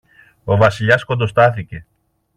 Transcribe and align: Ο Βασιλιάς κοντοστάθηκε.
Ο 0.43 0.57
Βασιλιάς 0.57 1.03
κοντοστάθηκε. 1.05 1.85